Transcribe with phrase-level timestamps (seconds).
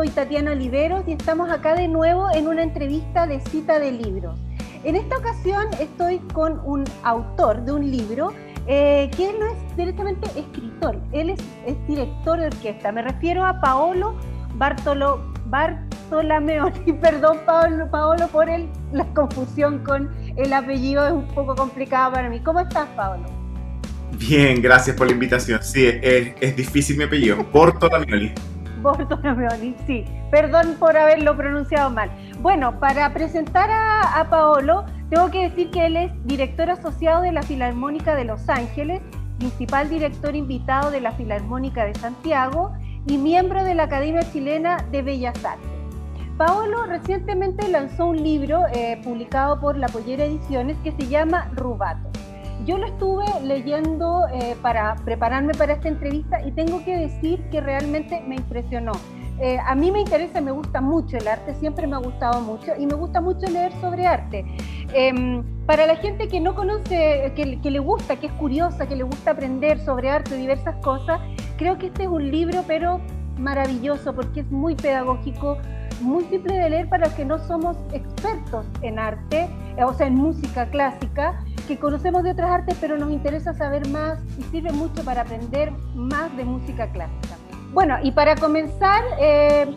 [0.00, 4.40] soy Tatiana Oliveros y estamos acá de nuevo en una entrevista de cita de libros.
[4.82, 8.32] En esta ocasión estoy con un autor de un libro
[8.66, 11.38] eh, que no es directamente escritor, él es,
[11.86, 12.90] director de orquesta.
[12.92, 14.18] Me refiero a Paolo
[14.54, 21.54] Bartolo, Bartolameoni, perdón Paolo, Paolo por el, la confusión con el apellido, es un poco
[21.54, 22.40] complicado para mí.
[22.40, 23.26] ¿Cómo estás, Paolo?
[24.12, 25.62] Bien, gracias por la invitación.
[25.62, 28.32] Sí, es, es difícil mi apellido, Bartolameoni.
[29.86, 30.04] Sí.
[30.30, 32.10] Perdón por haberlo pronunciado mal.
[32.40, 37.42] Bueno, para presentar a, Paolo, tengo que decir que él es director asociado de la
[37.42, 39.00] Filarmónica de Los Ángeles,
[39.38, 42.72] principal director invitado de la Filarmónica de Santiago
[43.06, 45.68] y miembro de la Academia Chilena de Bellas Artes.
[46.36, 52.09] Paolo recientemente lanzó un libro eh, publicado por La Pollera Ediciones que se llama Rubato.
[52.66, 57.60] Yo lo estuve leyendo eh, para prepararme para esta entrevista y tengo que decir que
[57.60, 58.92] realmente me impresionó.
[59.40, 62.72] Eh, a mí me interesa, me gusta mucho el arte, siempre me ha gustado mucho
[62.78, 64.44] y me gusta mucho leer sobre arte.
[64.92, 68.96] Em, para la gente que no conoce, que, que, le gusta, que es curiosa, que
[68.96, 71.20] le gusta aprender sobre arte, diversas cosas,
[71.56, 73.00] creo que este es un libro, pero
[73.38, 75.56] maravilloso porque es muy pedagógico,
[76.02, 80.06] muy simple de leer para los que no somos expertos en arte, eh, o sea,
[80.06, 84.72] en música clásica, que conocemos de otras artes, pero nos interesa saber más y sirve
[84.72, 87.36] mucho para aprender más de música clásica.
[87.72, 89.76] Bueno, y para comenzar, eh,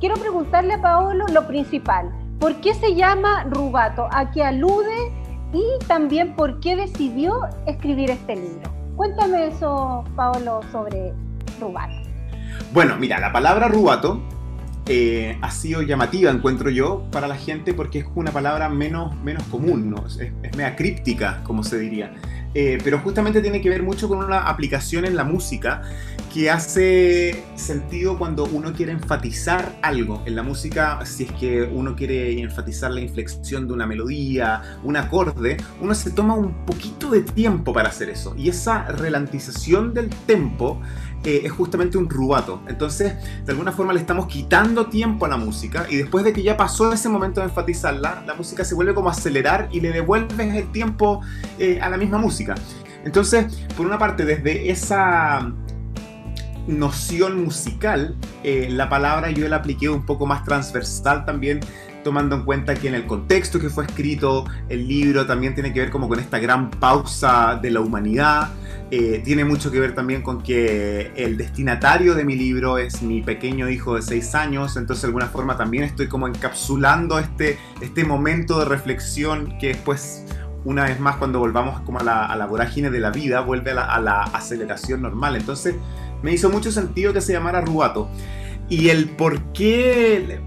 [0.00, 2.10] quiero preguntarle a Paolo lo principal.
[2.40, 4.08] ¿Por qué se llama Rubato?
[4.10, 5.12] ¿A qué alude?
[5.52, 8.72] Y también por qué decidió escribir este libro.
[8.96, 11.12] Cuéntame eso, Paolo, sobre
[11.60, 11.94] Rubato.
[12.72, 14.20] Bueno, mira, la palabra Rubato
[14.86, 19.44] eh, ha sido llamativa, encuentro yo, para la gente porque es una palabra menos, menos
[19.44, 20.06] común, ¿no?
[20.06, 22.14] es, es media críptica, como se diría.
[22.54, 25.82] Eh, pero justamente tiene que ver mucho con una aplicación en la música
[26.32, 30.22] que hace sentido cuando uno quiere enfatizar algo.
[30.26, 34.96] En la música, si es que uno quiere enfatizar la inflexión de una melodía, un
[34.96, 38.34] acorde, uno se toma un poquito de tiempo para hacer eso.
[38.36, 40.80] Y esa relantización del tempo
[41.24, 42.60] eh, es justamente un rubato.
[42.68, 46.42] Entonces, de alguna forma le estamos quitando tiempo a la música y después de que
[46.42, 49.92] ya pasó ese momento de enfatizarla, la música se vuelve como a acelerar y le
[49.92, 51.20] devuelves el tiempo
[51.58, 52.54] eh, a la misma música.
[53.04, 55.52] Entonces, por una parte, desde esa
[56.66, 61.60] noción musical, eh, la palabra yo la apliqué un poco más transversal también
[62.02, 65.80] tomando en cuenta que en el contexto que fue escrito el libro también tiene que
[65.80, 68.50] ver como con esta gran pausa de la humanidad,
[68.90, 73.22] eh, tiene mucho que ver también con que el destinatario de mi libro es mi
[73.22, 78.04] pequeño hijo de 6 años, entonces de alguna forma también estoy como encapsulando este, este
[78.04, 80.26] momento de reflexión que después,
[80.64, 83.84] una vez más, cuando volvamos como a la, vorágine de la vida, vuelve a la,
[83.84, 85.36] a la aceleración normal.
[85.36, 85.74] Entonces
[86.22, 88.10] me hizo mucho sentido que se llamara Rubato.
[88.68, 90.40] Y el por qué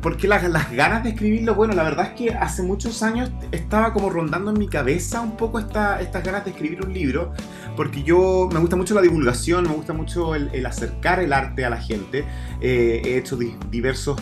[0.00, 1.54] ¿Por qué las, ganas de escribirlo?
[1.54, 5.36] Bueno, la verdad es que hace muchos años estaba como rondando en mi cabeza un
[5.36, 7.32] poco esta, estas ganas de escribir un libro,
[7.76, 11.70] porque yo me gusta mucho la divulgación, me gusta mucho el, acercar el arte a
[11.70, 12.24] la gente.
[12.60, 14.20] Eh, he hecho diversos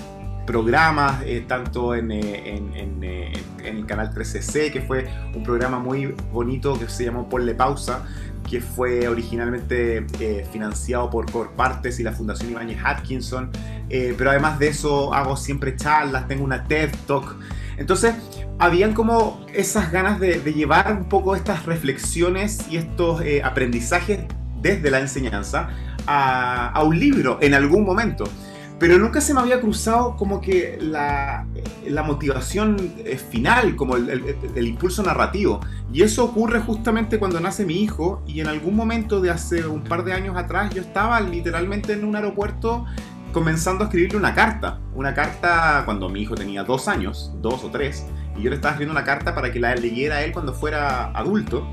[0.50, 3.04] programas, eh, tanto en, eh, en,
[3.64, 8.04] el canal 3CC, que fue un programa muy bonito que se llamó Ponle Pausa,
[8.50, 10.04] que fue originalmente
[10.50, 13.50] financiado por Corpartes y la Fundación Ibáñez Atkinson.
[13.88, 17.36] Eh, pero además de eso hago siempre charlas, tengo una TED Talk.
[17.76, 18.14] Entonces,
[18.58, 24.20] habían como esas ganas de, llevar un poco estas reflexiones y estos eh, aprendizajes
[24.60, 25.70] desde la enseñanza
[26.06, 28.24] a, un libro en algún momento.
[28.80, 31.46] Pero nunca se me había cruzado como que la,
[32.02, 35.60] motivación eh, final, como el, el, impulso narrativo.
[35.92, 39.84] Y eso ocurre justamente cuando nace mi hijo y en algún momento de hace un
[39.84, 42.86] par de años atrás yo estaba literalmente en un aeropuerto
[43.32, 44.80] comenzando a escribirle una carta.
[44.94, 48.72] Una carta cuando mi hijo tenía dos años, dos o tres, y yo le estaba
[48.72, 51.66] escribiendo una carta para que la leyera él cuando fuera adulto,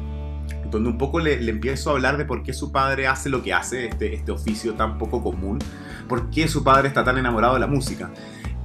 [0.70, 3.54] donde un poco le, empiezo a hablar de por qué su padre hace lo que
[3.54, 5.60] hace, este, este oficio tan poco común,
[6.08, 8.12] por qué su padre está tan enamorado de la música.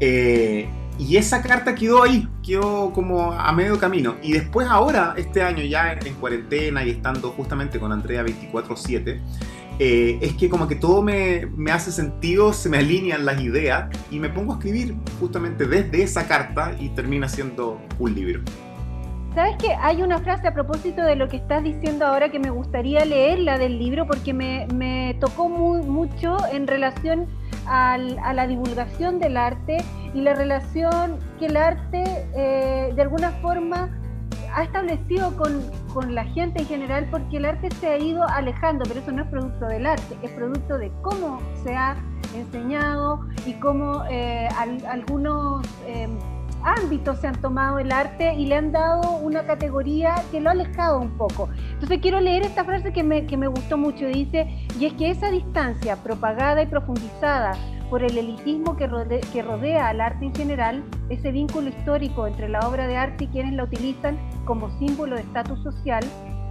[0.00, 0.68] Eh,
[0.98, 4.16] y esa carta quedó ahí, quedó como a medio camino.
[4.22, 9.20] Y después ahora, este año ya en, en cuarentena y estando justamente con Andrea 24/7,
[9.78, 13.88] eh, es que como que todo me, me, hace sentido, se me alinean las ideas
[14.10, 18.42] y me pongo a escribir justamente desde esa carta y termina siendo un libro.
[19.34, 22.50] ¿Sabes que hay una frase a propósito de lo que estás diciendo ahora que me
[22.50, 27.26] gustaría leerla del libro porque me, me tocó muy, mucho en relación
[27.66, 29.78] al, a la divulgación del arte
[30.12, 32.04] y la relación que el arte
[32.36, 33.88] eh, de alguna forma
[34.54, 35.62] ha establecido con,
[35.94, 39.22] con, la gente en general porque el arte se ha ido alejando, pero eso no
[39.22, 41.96] es producto del arte, es producto de cómo se ha
[42.34, 44.46] enseñado y cómo eh,
[44.86, 46.06] algunos eh,
[46.64, 50.52] ámbitos se han tomado el arte y le han dado una categoría que lo ha
[50.52, 51.48] alejado un poco.
[51.72, 54.46] Entonces quiero leer esta frase que me, que me gustó mucho, dice,
[54.78, 57.52] y es que esa distancia propagada y profundizada
[57.90, 58.88] por el elitismo que,
[59.32, 63.28] que rodea al arte en general, ese vínculo histórico entre la obra de arte y
[63.28, 66.02] quienes la utilizan como símbolo de estatus social,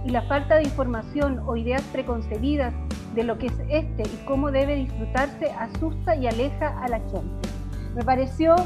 [0.04, 2.74] y la falta de información o ideas preconcebidas
[3.14, 7.48] de lo que es este y cómo debe disfrutarse asusta y aleja a la gente.
[7.94, 8.56] Me pareció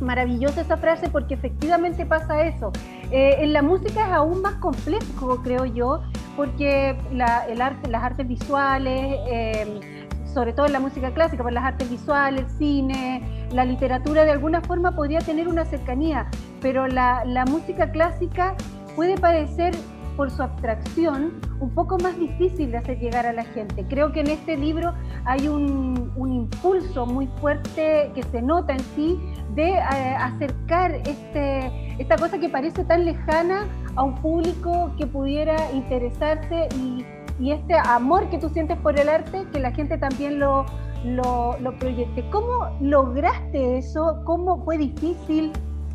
[0.00, 2.72] maravillosa esa frase porque efectivamente pasa eso.
[3.10, 6.00] Eh, en la música es aún más complejo, creo yo,
[6.36, 10.00] porque el arte, las artes visuales, eh,
[10.32, 14.30] sobre todo en la música clásica, por las artes visuales, el cine, la literatura, de
[14.30, 16.26] alguna forma podría tener una cercanía,
[16.60, 18.54] pero la, música clásica
[18.94, 19.74] puede parecer
[20.20, 23.86] por su abstracción un poco más difícil de hacer llegar a la gente.
[23.88, 24.92] Creo que en este libro
[25.24, 29.18] hay un, impulso muy fuerte que se nota en sí
[29.54, 35.56] de eh, acercar este, esta cosa que parece tan lejana a un público que pudiera
[35.72, 37.02] interesarse y
[37.38, 40.66] y este amor que tú sientes por el arte, que la gente también lo,
[41.06, 42.28] lo, proyecte.
[42.30, 44.20] ¿Cómo lograste eso?
[44.26, 45.50] ¿Cómo fue difícil?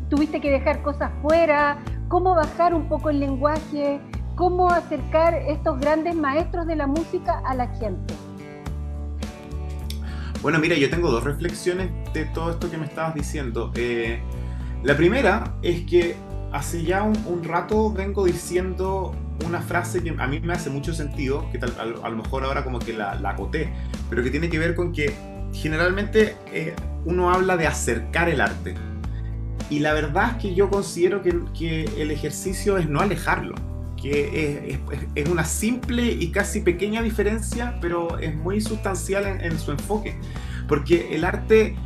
[0.08, 1.78] ¿Tuviste que dejar cosas fuera?
[2.08, 4.00] ¿Cómo bajar un poco el lenguaje?
[4.36, 8.12] ¿Cómo acercar estos grandes maestros de la música a la gente?
[10.42, 13.72] Bueno, mira, yo tengo dos reflexiones de todo esto que me estabas diciendo.
[13.76, 14.20] Eh,
[14.82, 16.16] la primera es que
[16.52, 19.14] hace ya un rato vengo diciendo
[19.46, 21.72] una frase que a mí me hace mucho sentido, que tal,
[22.02, 23.72] a, lo mejor ahora como que la, acoté,
[24.10, 25.14] pero que tiene que ver con que
[25.54, 28.74] generalmente eh, uno habla de acercar el arte.
[29.70, 33.54] Y la verdad es que yo considero que el ejercicio es no alejarlo,
[34.00, 34.78] que
[35.14, 40.16] es, una simple y casi pequeña diferencia, pero es muy sustancial en, en su enfoque.
[40.68, 41.76] Porque el arte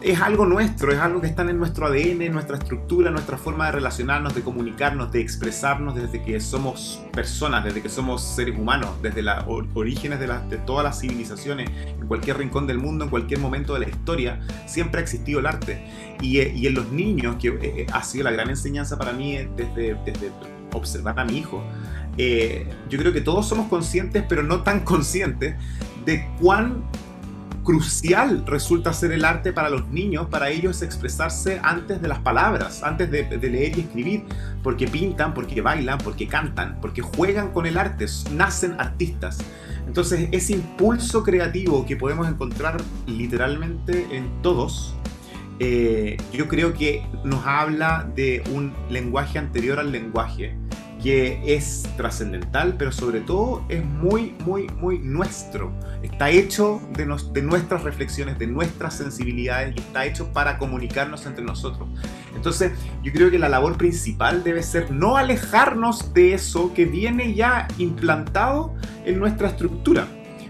[0.00, 3.72] es algo nuestro, es algo que está en nuestro ADN, nuestra estructura, nuestra forma de
[3.72, 9.22] relacionarnos, de comunicarnos, de expresarnos desde que somos personas, desde que somos seres humanos, desde
[9.22, 9.44] los
[9.74, 13.80] orígenes de, de, todas las civilizaciones, en cualquier rincón del mundo, en cualquier momento de
[13.80, 15.84] la historia, siempre ha existido el arte.
[16.20, 19.36] Y, eh, en los niños, que eh, eh, ha sido la gran enseñanza para mí
[19.56, 19.96] desde
[20.72, 21.62] observar a mi hijo,
[22.16, 25.54] yo creo que todos somos conscientes, pero no tan conscientes,
[26.04, 26.82] de cuán
[27.68, 32.82] crucial resulta ser el arte para los niños, para ellos expresarse antes de las palabras,
[32.82, 34.24] antes de, leer y escribir,
[34.62, 39.36] porque pintan, porque bailan, porque cantan, porque juegan con el arte, nacen artistas.
[39.86, 44.94] Entonces ese impulso creativo que podemos encontrar literalmente en todos,
[45.60, 50.56] eh, yo creo que nos habla de un lenguaje anterior al lenguaje
[51.02, 55.72] que es trascendental, pero sobre todo es muy, muy, muy nuestro.
[56.02, 61.44] Está hecho de, de, nuestras reflexiones, de nuestras sensibilidades y está hecho para comunicarnos entre
[61.44, 61.88] nosotros.
[62.34, 62.72] Entonces,
[63.02, 67.68] yo creo que la labor principal debe ser no alejarnos de eso que viene ya
[67.78, 70.06] implantado en nuestra estructura,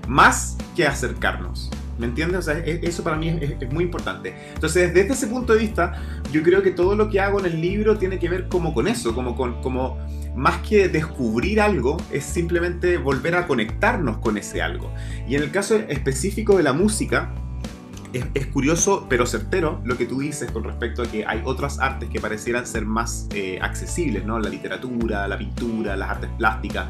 [0.07, 1.71] más que acercarnos.
[1.99, 2.39] ¿Me entiendes?
[2.39, 4.35] O sea, e, eso para mí es, muy importante.
[4.55, 6.01] Entonces, desde ese punto de vista,
[6.33, 8.89] yo creo que todo lo que hago en el libro tiene que ver como con
[8.89, 9.99] eso, como con, como
[10.37, 14.93] más que descubrir algo, es simplemente volver a conectarnos con ese algo.
[15.29, 17.35] Y en el caso específico de la música,
[18.13, 22.09] es, curioso pero certero lo que tú dices con respecto a que hay otras artes
[22.09, 24.39] que parecieran ser más eh, accesibles, ¿no?
[24.39, 26.87] La literatura, la pintura, las artes plásticas.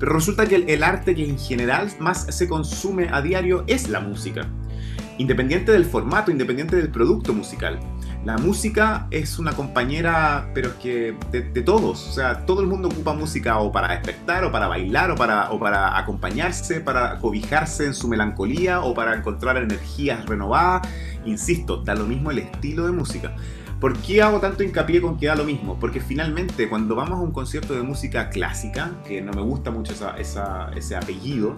[0.00, 4.00] Pero resulta que el, arte que en general más se consume a diario es la
[4.00, 4.48] música.
[5.18, 7.78] Independiente del formato, independiente del producto musical.
[8.24, 12.08] La música es una compañera, pero es que de, todos.
[12.08, 15.50] O sea, todo el mundo ocupa música o para despertar, o para bailar, o para,
[15.50, 20.88] o para acompañarse, para cobijarse en su melancolía, o para encontrar energías renovadas.
[21.26, 23.36] Insisto, da lo mismo el estilo de música.
[23.80, 25.78] ¿Por qué hago tanto hincapié con que da lo mismo?
[25.80, 29.94] Porque finalmente cuando vamos a un concierto de música clásica, que no me gusta mucho
[30.18, 31.56] ese apellido,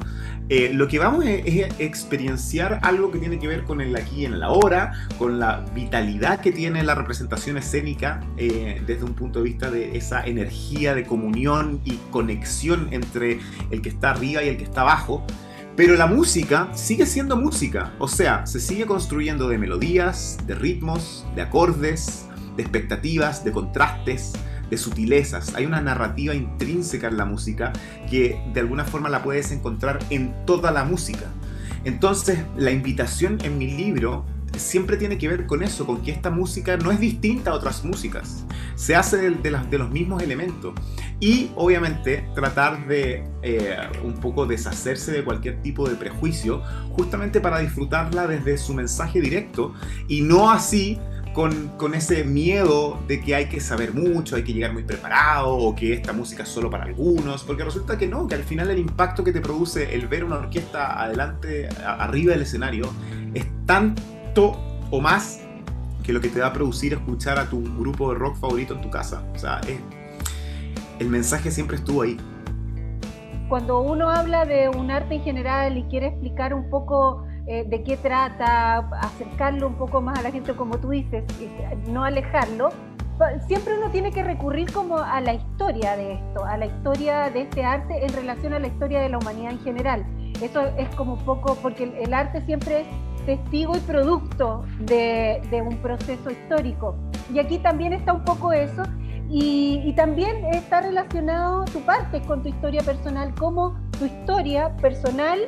[0.49, 4.25] eh, lo que vamos es, es, experienciar algo que tiene que ver con el aquí
[4.25, 9.41] en la hora, con la vitalidad que tiene la representación escénica eh, desde un punto
[9.41, 13.41] de vista de esa energía de comunión y conexión entre
[13.73, 15.27] el que está arriba y el que está abajo.
[15.75, 21.27] Pero la música sigue siendo música, o sea, se sigue construyendo de melodías, de ritmos,
[21.35, 22.27] de acordes,
[22.57, 24.33] de expectativas, de contrastes,
[24.69, 25.55] de sutilezas.
[25.55, 27.73] Hay una narrativa intrínseca en la música
[28.11, 31.27] que de alguna forma la puedes encontrar en toda la música.
[31.85, 34.27] Entonces, la invitación en mi libro
[34.59, 37.83] siempre tiene que ver con eso, con que esta música no es distinta a otras
[37.83, 38.45] músicas,
[38.83, 40.75] se hace de, los mismos elementos.
[41.21, 47.61] Y obviamente tratar de eh, un poco deshacerse de cualquier tipo de prejuicio, justamente para
[47.61, 49.73] disfrutarla desde su mensaje directo
[50.09, 50.99] y no así
[51.33, 55.77] con, ese miedo de que hay que saber mucho, hay que llegar muy preparado o
[55.77, 58.81] que esta música es solo para algunos, porque resulta que no, que al final el
[58.81, 62.93] impacto que te produce el ver una orquesta adelante, arriba del escenario,
[63.33, 64.59] es tanto
[64.91, 65.42] o más
[66.03, 68.81] que lo que te va a producir escuchar a tu grupo de rock favorito en
[68.81, 69.23] tu casa.
[69.35, 69.61] O sea,
[70.99, 72.17] el mensaje siempre estuvo ahí.
[73.49, 77.83] Cuando uno habla de un arte en general y quiere explicar un poco eh, de
[77.83, 81.25] qué trata, acercarlo un poco más a la gente, como tú dices,
[81.89, 82.71] no alejarlo,
[83.47, 87.43] siempre uno tiene que recurrir como a la historia de esto, a la historia de
[87.43, 90.07] este arte en relación a la historia de la humanidad en general.
[90.41, 92.87] Eso es como un poco, porque el, arte siempre es
[93.25, 96.97] testigo y producto de, un proceso histórico.
[97.33, 98.83] Y aquí también está un poco eso,
[99.31, 105.39] y, también está relacionado tu parte con tu historia personal, cómo tu historia personal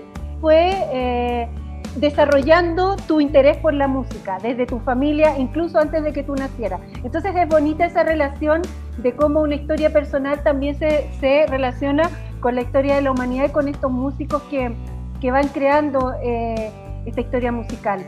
[0.40, 0.70] fue...
[0.92, 1.48] Eh,
[1.96, 6.80] desarrollando tu interés por la música, desde tu familia, incluso antes de que tú nacieras.
[7.04, 8.62] Entonces es bonita esa relación
[8.98, 13.46] de cómo una historia personal también se, se relaciona con la historia de la humanidad
[13.46, 14.74] y con estos músicos que,
[15.20, 16.70] que van creando eh,
[17.06, 18.04] esta historia musical.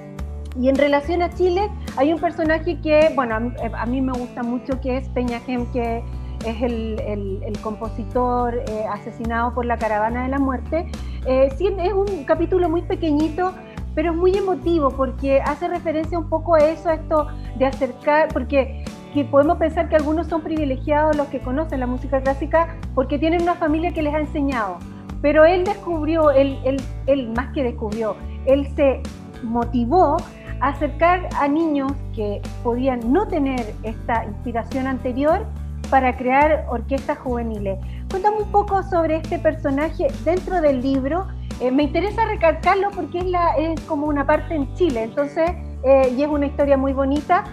[0.58, 4.80] Y en relación a Chile, hay un personaje que, bueno, a, mí me gusta mucho,
[4.80, 6.02] que es Peña Gem, que
[6.46, 7.00] es el,
[7.44, 10.86] el, compositor eh, asesinado por la caravana de la muerte.
[11.26, 13.52] Eh, es un capítulo muy pequeñito,
[13.94, 17.26] pero es muy emotivo porque hace referencia un poco a eso, a esto
[17.58, 22.20] de acercar, porque que podemos pensar que algunos son privilegiados los que conocen la música
[22.20, 24.76] clásica porque tienen una familia que les ha enseñado,
[25.22, 26.76] pero él descubrió, él, él,
[27.06, 28.14] él más que descubrió,
[28.46, 29.00] él se
[29.42, 30.16] motivó
[30.60, 35.46] a acercar a niños que podían no tener esta inspiración anterior
[35.90, 37.78] para crear orquestas juveniles.
[38.10, 41.26] Cuéntame un poco sobre este personaje dentro del libro
[41.60, 45.50] eh, me interesa recalcarlo porque es, la, es como una parte en Chile, entonces,
[45.84, 47.44] eh, y es una historia muy bonita.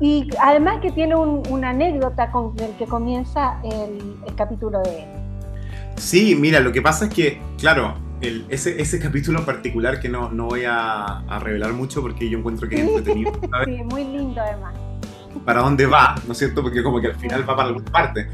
[0.00, 5.04] Y además que tiene una anécdota con el que comienza el, capítulo de él.
[5.96, 10.30] Sí, mira, lo que pasa es que, claro, ese, ese capítulo en particular que no,
[10.30, 13.32] no voy a, revelar mucho porque yo encuentro que es entretenido.
[13.64, 14.74] Sí, muy lindo además.
[15.44, 16.62] Para dónde va, ¿no es cierto?
[16.62, 18.28] Porque como que al final va para alguna parte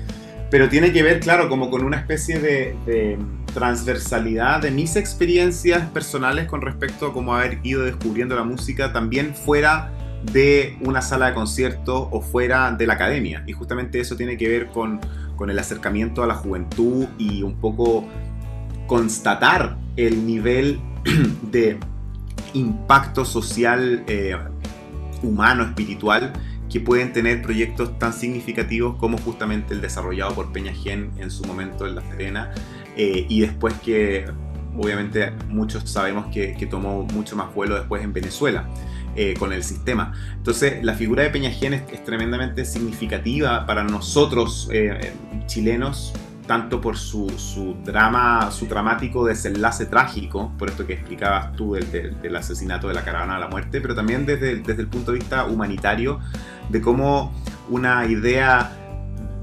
[0.54, 3.18] pero tiene que ver, claro, como con una especie de,
[3.52, 9.34] transversalidad de mis experiencias personales con respecto a cómo haber ido descubriendo la música también
[9.34, 9.92] fuera
[10.32, 13.42] de una sala de concierto o fuera de la academia.
[13.48, 15.00] Y justamente eso tiene que ver con,
[15.34, 18.04] con el acercamiento a la juventud y un poco
[18.86, 20.80] constatar el nivel
[21.50, 21.78] de
[22.52, 24.36] impacto social, eh,
[25.22, 26.32] humano, espiritual
[26.70, 31.44] que pueden tener proyectos tan significativos como justamente el desarrollado por Peña Gen en su
[31.44, 32.52] momento en La Serena
[32.96, 34.26] eh, y después que
[34.76, 38.68] obviamente muchos sabemos que, tomó mucho más vuelo después en Venezuela.
[39.16, 40.12] Eh, con el sistema.
[40.36, 44.68] Entonces, la figura de Peña Gen es, tremendamente significativa para nosotros
[45.46, 46.12] chilenos,
[46.46, 47.26] tanto por su,
[47.84, 53.36] drama, su dramático desenlace trágico, por esto que explicabas tú del, asesinato de la caravana
[53.36, 56.20] a la muerte, pero también desde, desde el punto de vista humanitario,
[56.68, 57.32] de cómo
[57.70, 58.72] una idea,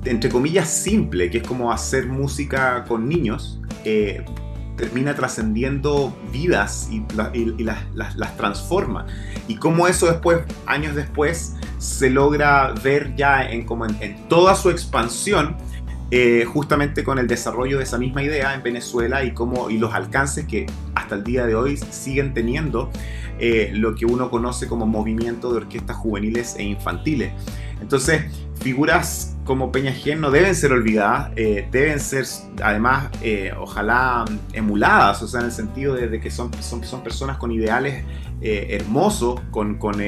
[0.05, 4.24] entre comillas, simple, que es como hacer música con niños, eh,
[4.75, 7.03] termina trascendiendo vidas y,
[7.63, 9.05] las, transforma.
[9.48, 14.70] Y cómo eso después, años después, se logra ver ya en, como en toda su
[14.70, 15.55] expansión
[16.13, 19.94] eh, justamente con el desarrollo de esa misma idea en Venezuela y, cómo, y los
[19.94, 22.91] alcances que hasta el día de hoy siguen teniendo
[23.39, 27.32] eh, lo que uno conoce como movimiento de orquestas juveniles e infantiles.
[27.80, 28.24] Entonces,
[28.62, 32.25] figuras como Peña Gen no deben ser olvidadas, eh, deben ser
[32.62, 33.10] además,
[33.58, 38.03] ojalá, emuladas, o sea, en el sentido de, que son, son, son, personas con ideales
[38.41, 40.01] hermosos, con, con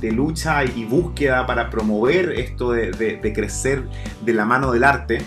[0.00, 3.84] de lucha y búsqueda para promover esto de, crecer
[4.24, 5.18] de la mano del arte,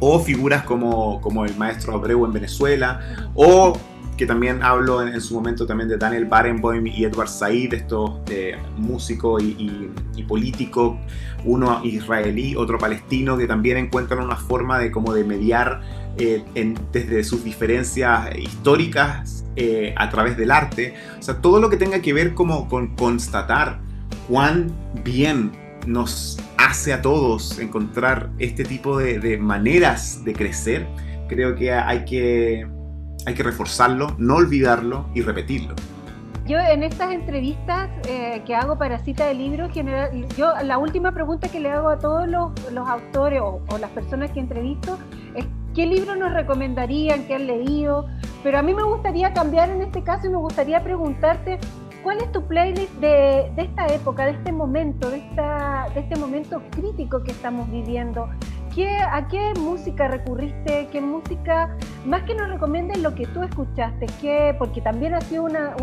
[0.00, 3.00] o figuras como, como el maestro Abreu en Venezuela,
[3.34, 3.78] o
[4.20, 8.54] que también hablo en, su momento también de Daniel Barenboim y Edward Said, estos eh,
[8.76, 9.90] músicos y,
[10.28, 10.98] políticos,
[11.46, 15.80] uno israelí, otro palestino, que también encuentran una forma de como de mediar
[16.18, 16.44] eh,
[16.92, 20.92] desde sus diferencias históricas eh, a través del arte.
[21.18, 23.80] O sea, todo lo que tenga que ver como con constatar
[24.30, 24.70] cuán
[25.02, 25.50] bien
[25.86, 30.86] nos hace a todos encontrar este tipo de, maneras de crecer,
[31.28, 32.64] creo que hay, que
[33.26, 35.74] hay que reforzarlo, no olvidarlo y repetirlo.
[36.46, 39.72] yo en estas entrevistas eh, que hago para cita de libros,
[40.36, 42.52] yo la última pregunta que le hago a todos los,
[42.88, 44.96] autores o, o, las personas que entrevisto
[45.34, 45.44] es
[45.74, 48.06] qué libro nos recomendarían, qué han leído,
[48.44, 51.58] pero a mí me gustaría cambiar en este caso y me gustaría preguntarte
[52.02, 56.62] ¿Cuál es tu playlist de, esta época, de este momento, de, esta, de este momento
[56.70, 58.28] crítico que estamos viviendo?
[58.74, 60.88] ¿Qué, ¿A qué música recurriste?
[60.90, 61.76] ¿Qué música,
[62.06, 64.06] más que nos recomiendes lo que tú escuchaste?
[64.20, 65.74] ¿Qué, porque también ha sido una,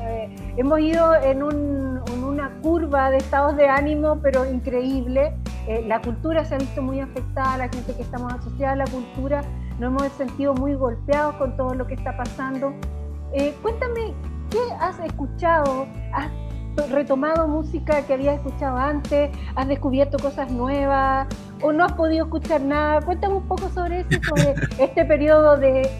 [0.00, 5.36] eh, hemos ido en, una curva de estados de ánimo, pero increíble.
[5.68, 8.86] Eh, la cultura se ha visto muy afectada, la gente que estamos asociada a la
[8.86, 9.42] cultura
[9.78, 12.72] nos hemos sentido muy golpeados con todo lo que está pasando.
[13.32, 14.14] Eh, cuéntame,
[14.56, 15.86] ¿Qué has escuchado?
[16.14, 16.30] ¿Has
[16.90, 19.30] retomado música que habías escuchado antes?
[19.54, 21.28] ¿Has descubierto cosas nuevas?
[21.60, 23.02] ¿O no has podido escuchar nada?
[23.02, 25.90] Cuéntame un poco sobre eso, sobre este periodo de,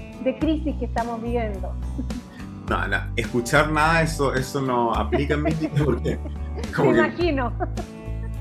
[0.41, 1.71] crisis que estamos viviendo.
[2.71, 6.19] No, no, escuchar nada, eso, eso no aplica en vida porque...
[6.79, 7.53] Me imagino.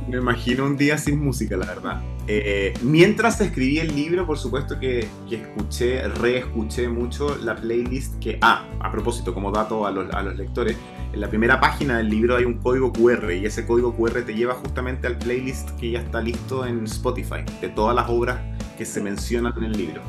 [0.07, 2.01] Me imagino un día sin música, la verdad.
[2.27, 8.37] Eh, mientras escribí el libro, por supuesto que, escuché, reescuché mucho la playlist que...
[8.41, 10.77] Ah, a propósito, como dato a los, a los, lectores,
[11.11, 14.35] en la primera página del libro hay un código QR y ese código QR te
[14.35, 18.39] lleva justamente al playlist que ya está listo en Spotify, de todas las obras
[18.77, 20.01] que se mencionan en el libro.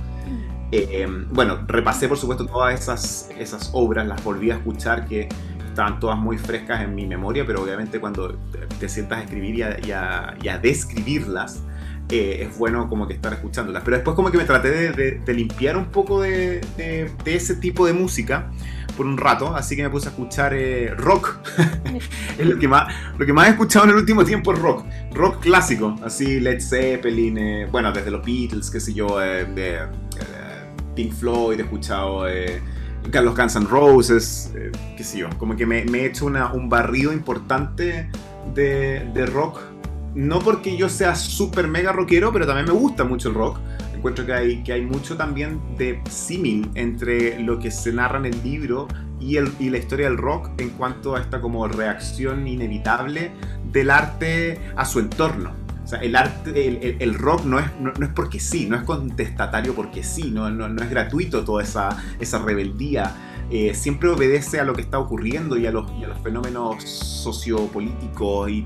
[0.73, 5.29] Eh, bueno, repasé por supuesto todas esas, esas obras, las volví a escuchar que
[5.77, 8.39] estaban todas muy frescas en mi memoria, pero obviamente cuando
[8.81, 11.63] te sientas a escribir y a, describirlas,
[12.09, 13.83] eh, es bueno como que estar escuchándolas.
[13.85, 16.63] Pero después como que me traté de, limpiar un poco de,
[17.27, 18.51] ese tipo de música
[18.97, 21.41] por un rato, así que me puse a escuchar eh, rock.
[22.39, 24.87] es lo que, más, lo que más he escuchado en el último tiempo es rock.
[25.13, 29.83] Rock clásico, así Led Zeppelin, eh, bueno, desde los Beatles, qué sé yo, de
[30.95, 32.25] Pink Floyd, he escuchado
[33.13, 37.13] los Guns N' Roses, eh, qué sé yo, como que me, he hecho un barrido
[37.13, 38.09] importante
[38.55, 39.61] de, de, rock.
[40.15, 43.59] No porque yo sea súper mega rockero, pero también me gusta mucho el rock.
[43.95, 48.27] Encuentro que hay, que hay mucho también de símil entre lo que se narra en
[48.27, 48.89] el libro
[49.21, 53.33] y, el, y la historia del rock en cuanto a esta como reacción inevitable
[53.73, 55.66] del arte a su entorno.
[55.87, 59.73] O sea, el arte, el, rock no es, no, es porque sí, no es contestatario
[59.73, 63.15] porque sí, no, no, es gratuito toda esa, esa rebeldía.
[63.53, 68.51] Eh, siempre obedece a lo que está ocurriendo y a los, a los fenómenos sociopolíticos
[68.51, 68.65] y,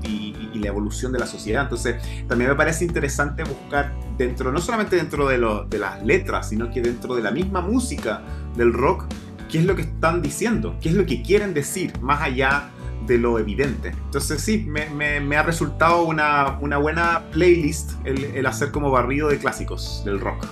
[0.51, 1.61] y, la evolución de la sociedad.
[1.61, 5.37] Entonces, también me parece interesante buscar dentro, no solamente dentro de,
[5.69, 8.23] de las letras, sino que dentro de la misma música
[8.57, 9.05] del rock,
[9.47, 12.71] qué es lo que están diciendo, qué es lo que quieren decir, más allá
[13.11, 13.89] de lo evidente.
[13.89, 20.19] Entonces sí, me, ha resultado una, buena playlist el, hacer como barrido de clásicos del
[20.19, 20.45] rock.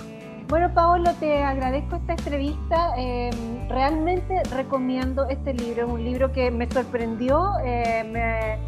[0.48, 2.92] Bueno, Paolo, te agradezco esta entrevista.
[2.96, 5.86] Em, realmente recomiendo este libro.
[5.86, 7.52] Es un libro que me sorprendió.
[7.64, 8.58] Eh,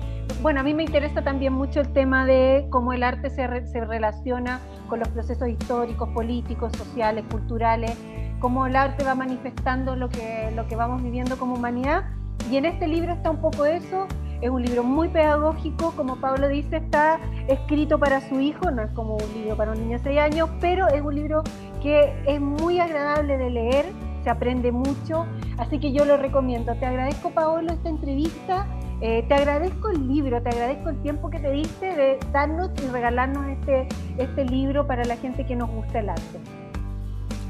[0.40, 3.84] bueno, a mí me interesa también mucho el tema de cómo el arte se, se
[3.84, 7.96] relaciona con los procesos históricos, políticos, sociales, culturales,
[8.40, 12.04] cómo el arte va manifestando lo que, lo que vamos viviendo como humanidad
[12.52, 14.06] y en este libro está un poco eso,
[14.42, 18.90] es un libro muy pedagógico, como Pablo dice, está escrito para su hijo, no es
[18.90, 21.42] como un libro para un niño de 6 años, pero es un libro
[21.82, 23.86] que es muy agradable de leer,
[24.22, 25.24] se aprende mucho,
[25.56, 26.74] así que yo lo recomiendo.
[26.74, 28.66] Te agradezco, Paolo, esta entrevista,
[29.00, 32.86] eh, te agradezco el libro, te agradezco el tiempo que te diste de darnos y
[32.88, 33.88] regalarnos este,
[34.18, 36.38] este libro para la gente que nos gusta el arte.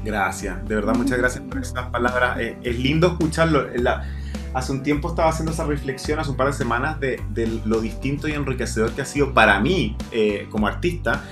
[0.05, 2.39] Gracias, de verdad, muchas gracias por esas palabras.
[2.39, 3.67] Eh, es lindo escucharlo.
[4.53, 7.21] Hace un tiempo estaba haciendo esa reflexión, hace un par de semanas, de,
[7.65, 11.23] lo distinto y enriquecedor que ha sido para mí eh, como artista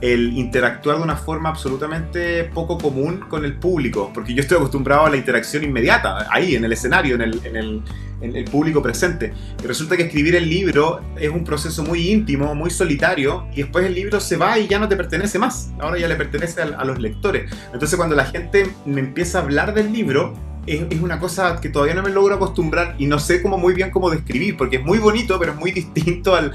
[0.00, 5.06] el interactuar de una forma absolutamente poco común con el público, porque yo estoy acostumbrado
[5.06, 9.32] a la interacción inmediata, ahí, en el escenario, en el, público presente.
[9.62, 13.86] Y resulta que escribir el libro es un proceso muy íntimo, muy solitario, y después
[13.86, 16.84] el libro se va y ya no te pertenece más, ahora ya le pertenece a
[16.84, 17.50] los lectores.
[17.72, 20.34] Entonces cuando la gente me empieza a hablar del libro,
[20.66, 23.90] es, una cosa que todavía no me logro acostumbrar y no sé cómo muy bien
[23.90, 26.52] cómo describir, porque es muy bonito, pero es muy distinto al,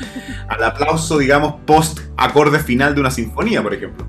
[0.64, 4.06] aplauso, digamos, post acorde final de una sinfonía, por ejemplo.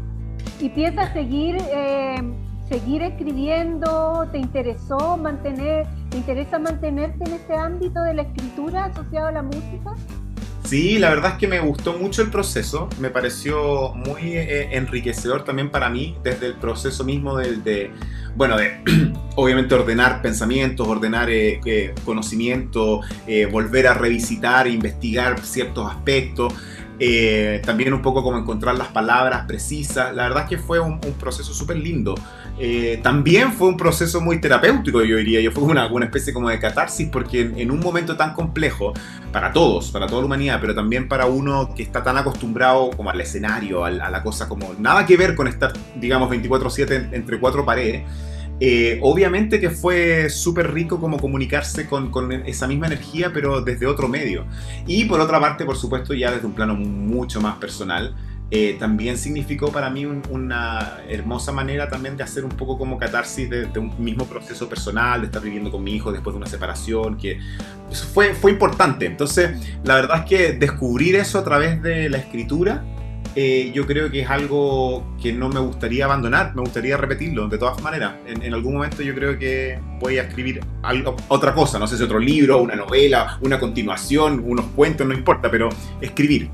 [0.60, 2.22] ¿Y piensas seguir, eh,
[2.68, 4.26] seguir escribiendo?
[4.32, 9.42] ¿Te interesó mantener, te interesa mantenerte en este ámbito de la escritura asociado a la
[9.42, 9.94] música?
[10.64, 15.44] Sí, la verdad es que me gustó mucho el proceso, me pareció muy eh, enriquecedor
[15.44, 17.92] también para mí, desde el proceso mismo del, de,
[18.36, 18.80] bueno, de
[19.36, 23.00] obviamente ordenar pensamientos, ordenar eh, eh, conocimiento,
[23.50, 26.54] volver a revisitar, investigar ciertos aspectos,
[27.64, 31.52] también un poco como encontrar las palabras precisas, la verdad es que fue un, proceso
[31.52, 32.14] súper lindo.
[32.58, 35.40] Eh, también fue un proceso muy terapéutico, yo diría.
[35.40, 38.94] Yo fue una, una especie como de catarsis, porque en, un momento tan complejo,
[39.32, 43.10] para todos, para toda la humanidad, pero también para uno que está tan acostumbrado como
[43.10, 47.64] al escenario, a, la cosa como nada que ver con estar, digamos, 24/7 entre cuatro
[47.64, 48.04] paredes.
[48.58, 53.86] Eh, obviamente que fue súper rico como comunicarse con, con, esa misma energía, pero desde
[53.86, 54.46] otro medio.
[54.86, 58.14] Y por otra parte, por supuesto, ya desde un plano mucho más personal,
[58.48, 63.50] eh, también significó para mí una hermosa manera también de hacer un poco como catarsis
[63.50, 67.16] de, un mismo proceso personal, de estar viviendo con mi hijo después de una separación,
[67.16, 67.40] que
[67.90, 69.06] eso fue, fue importante.
[69.06, 69.50] Entonces,
[69.82, 72.84] la verdad es que descubrir eso a través de la escritura,
[73.34, 77.58] eh, yo creo que es algo que no me gustaría abandonar, me gustaría repetirlo de
[77.58, 78.14] todas maneras.
[78.28, 81.96] En, en, algún momento yo creo que voy a escribir algo, otra cosa, no sé
[81.96, 85.68] si otro libro, una novela, una continuación, unos cuentos, no importa, pero
[86.00, 86.48] escribir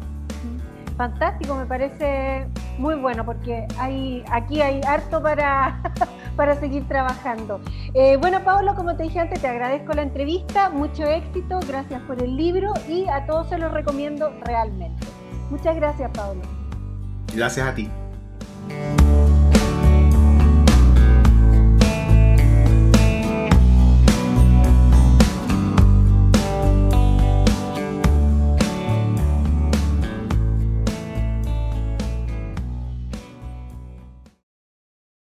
[0.97, 2.47] fantástico, me parece
[2.79, 5.81] muy bueno porque hay, aquí hay harto para,
[6.37, 7.61] para seguir trabajando.
[7.95, 12.23] Eh, bueno, Pablo, como te dije antes, te agradezco la entrevista, mucho éxito, gracias por
[12.23, 15.07] el libro y a todos se lo recomiendo realmente.
[15.51, 16.43] Muchas gracias, Pablo.
[17.35, 17.89] Gracias a ti.